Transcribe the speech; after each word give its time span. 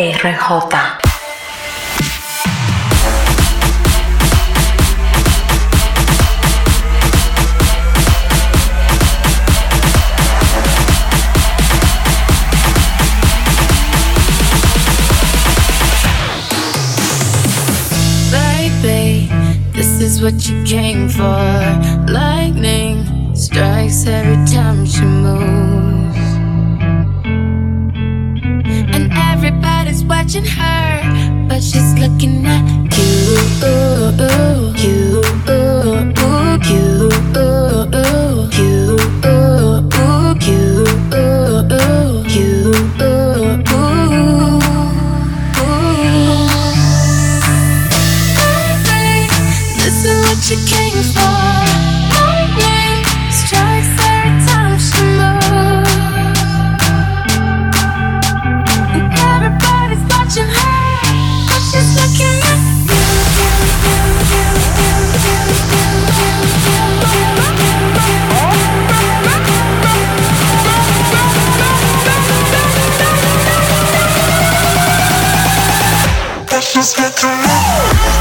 RJ. 0.00 0.30
This 19.74 20.00
is 20.00 20.22
what 20.22 20.48
you 20.48 20.64
came 20.64 21.08
for. 21.08 21.22
Lightning 22.10 23.34
strikes 23.34 24.06
every 24.06 24.36
time 24.46 24.86
she 24.86 25.02
moves. 25.02 25.79
Watching 30.30 30.44
her, 30.44 31.46
but 31.48 31.60
she's 31.60 31.92
looking 31.98 32.46
at 32.46 32.62
you. 32.96 33.70
You. 34.76 34.99
just 76.72 76.96
get 76.96 77.16
to 77.16 77.26
know. 77.26 78.19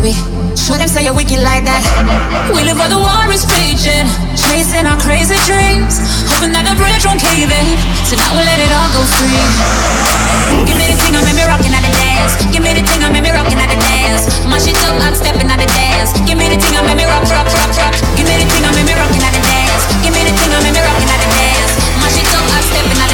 Baby. 0.00 0.14
Show 0.56 0.74
them 0.78 0.88
say 0.88 1.04
you're 1.04 1.14
wicked 1.14 1.42
like 1.42 1.64
that. 1.66 1.82
We 2.54 2.62
live 2.62 2.78
where 2.78 2.90
the 2.90 2.98
war 2.98 3.26
is 3.30 3.44
raging, 3.46 4.06
chasing 4.34 4.86
our 4.86 4.98
crazy 4.98 5.36
dreams, 5.46 5.98
hoping 6.30 6.52
that 6.54 6.66
the 6.66 6.74
bridge 6.78 7.02
won't 7.06 7.20
cave 7.20 7.50
in. 7.50 7.66
So 8.06 8.14
now 8.18 8.32
we 8.34 8.42
let 8.46 8.58
it 8.58 8.70
all 8.70 8.90
go 8.94 9.02
free. 9.02 9.44
Give 10.66 10.76
me 10.78 10.86
the 10.90 10.96
thing, 10.98 11.14
I 11.14 11.20
made 11.22 11.38
me 11.38 11.44
rocking 11.46 11.74
at 11.74 11.82
the 11.82 11.92
dance. 11.92 12.34
Give 12.50 12.62
me 12.62 12.72
the 12.74 12.82
thing, 12.82 13.02
I 13.02 13.08
made 13.10 13.24
me 13.24 13.30
rocking 13.30 13.58
at 13.58 13.70
the 13.70 13.78
dance. 13.78 14.30
My 14.46 14.58
shit 14.58 14.78
up, 14.86 14.98
I'm 14.98 15.14
stepping 15.14 15.50
at 15.50 15.58
the 15.58 15.68
dance. 15.70 16.14
Give 16.26 16.38
me 16.38 16.46
the 16.50 16.58
thing, 16.58 16.74
I 16.74 16.82
made 16.86 16.98
me 16.98 17.06
rock, 17.06 17.26
rock, 17.30 17.46
rock, 17.46 17.72
rock. 17.78 17.94
Give 18.18 18.26
me 18.26 18.34
the 18.38 18.46
thing, 18.46 18.62
I 18.66 18.70
made 18.74 18.86
me 18.86 18.94
rocking 18.94 19.22
at 19.22 19.32
the 19.34 19.42
dance. 19.42 19.82
Give 20.02 20.14
me 20.14 20.22
the 20.26 20.34
thing, 20.34 20.50
I 20.50 20.58
made 20.62 20.74
me 20.74 20.82
rocking 20.82 21.10
at 21.10 21.20
the 21.22 21.28
dance. 21.30 21.72
My 22.02 22.08
shit 22.10 22.26
up, 22.34 22.46
I'm 22.46 22.62
stepping 22.62 22.90
at 22.90 22.94
the 22.94 22.98
dance. 22.98 23.09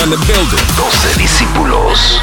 On 0.00 0.08
the 0.08 0.16
building. 0.26 0.64
12 0.76 1.18
discípulos. 1.18 2.16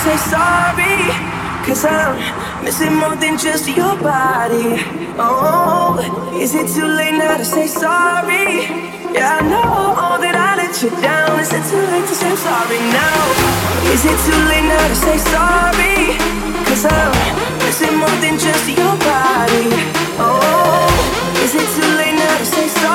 say 0.00 0.16
sorry. 0.32 0.96
Cause 1.66 1.84
I'm 1.84 2.64
missing 2.64 2.94
more 2.96 3.16
than 3.16 3.36
just 3.36 3.68
your 3.68 3.94
body. 4.00 4.80
Oh, 5.20 6.00
is 6.40 6.54
it 6.54 6.68
too 6.72 6.86
late 6.86 7.16
now 7.20 7.36
to 7.36 7.44
say 7.44 7.66
sorry? 7.66 8.64
Yeah, 9.12 9.36
I 9.36 9.40
know 9.44 10.16
that 10.22 10.36
I 10.48 10.56
let 10.56 10.72
you 10.82 10.88
down. 11.04 11.38
Is 11.38 11.52
it 11.52 11.64
too 11.68 11.84
late 11.92 12.08
to 12.08 12.14
say 12.14 12.34
sorry 12.46 12.80
now? 12.96 13.20
Is 13.92 14.02
it 14.08 14.18
too 14.24 14.40
late 14.48 14.66
now 14.72 14.88
to 14.88 14.96
say 15.04 15.18
sorry? 15.34 16.16
Cause 16.64 16.84
I'm 16.88 17.12
missing 17.60 17.96
more 18.00 18.16
than 18.24 18.38
just 18.40 18.64
your 18.72 18.94
body. 19.04 19.68
Oh, 20.16 20.88
is 21.44 21.52
it 21.54 21.68
too 21.76 21.90
late 22.00 22.16
now 22.16 22.38
to 22.38 22.46
say 22.46 22.68
sorry? 22.68 22.89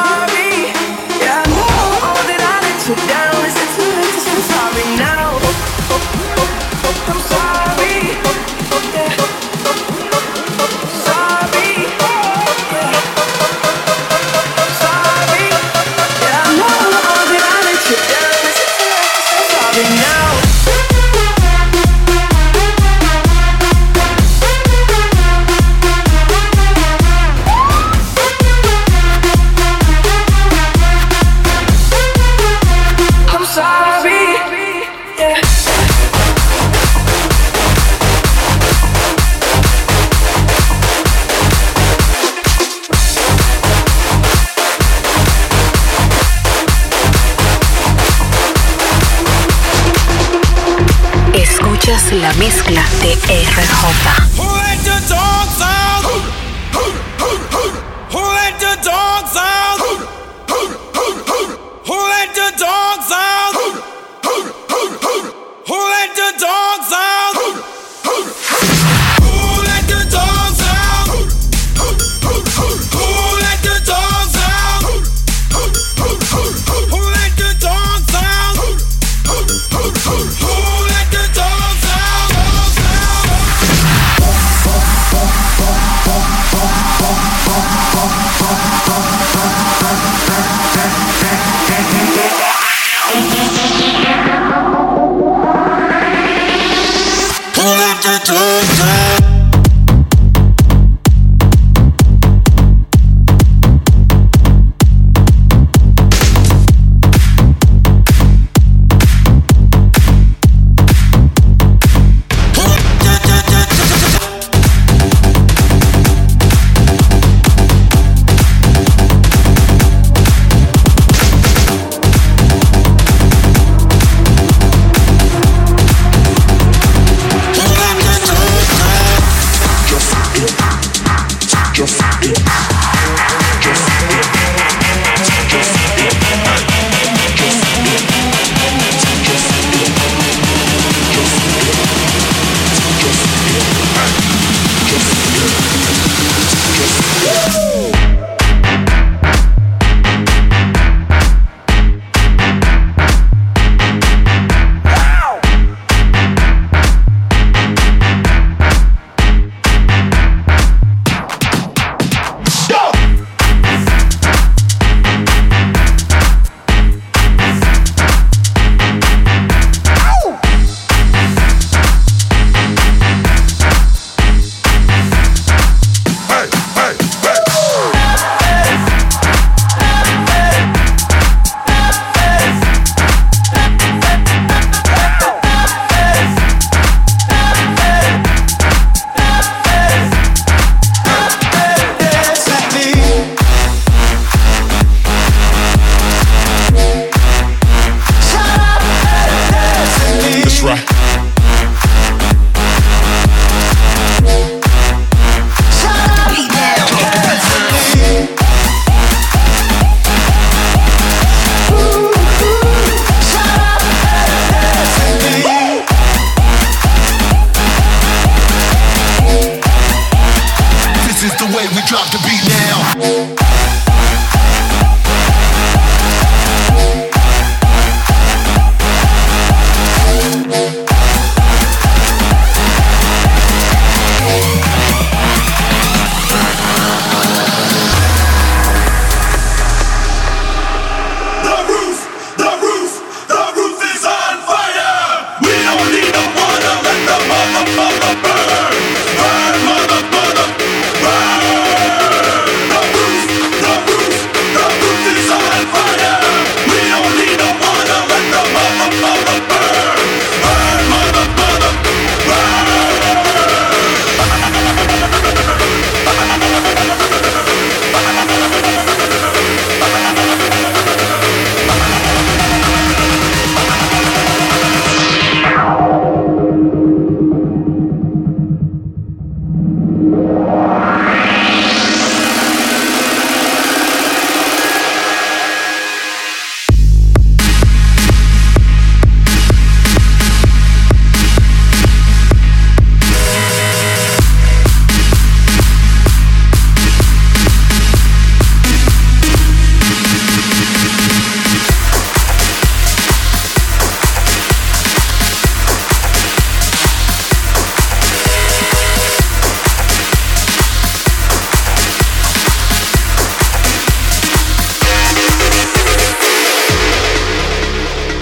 la 52.11 52.33
mezcla 52.33 52.83
de 53.01 53.13
RJ. 53.13 54.34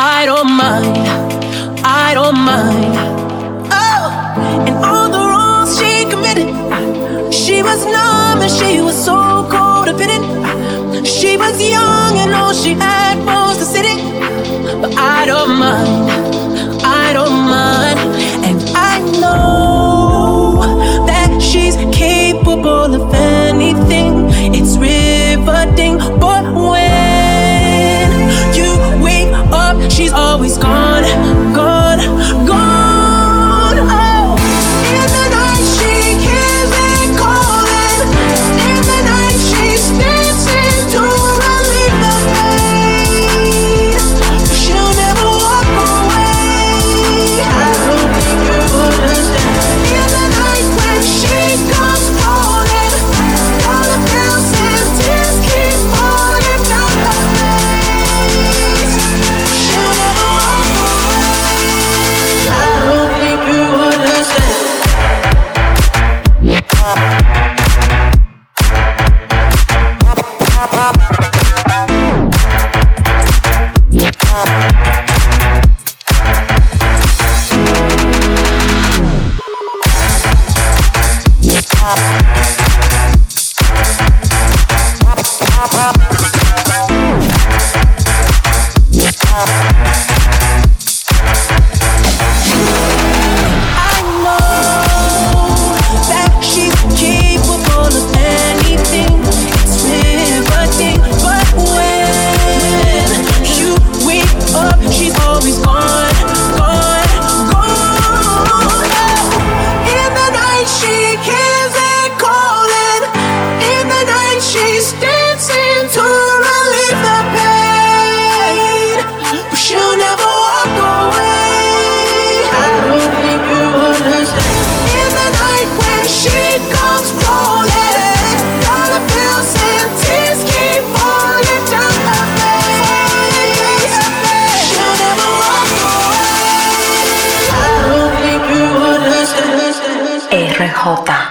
I 0.00 0.26
don't 0.26 0.52
mind, 0.56 0.96
I 1.84 2.14
don't 2.14 2.38
mind. 2.38 2.94
Oh, 3.72 4.64
and 4.68 4.76
all 4.84 5.08
the 5.10 5.18
wrongs 5.18 5.76
she 5.76 6.04
committed. 6.08 7.34
She 7.34 7.64
was 7.64 7.84
numb 7.84 8.40
and 8.40 8.50
she 8.50 8.80
was 8.80 8.94
so 9.04 9.16
codependent. 9.50 11.04
She 11.04 11.36
was 11.36 11.60
young 11.60 12.16
and 12.16 12.32
all 12.32 12.52
she 12.52 12.74
had 12.74 13.18
was 13.26 13.58
the 13.58 13.64
city. 13.64 13.96
But 14.80 14.96
I 14.96 15.26
don't 15.26 15.58
mind. 15.58 16.07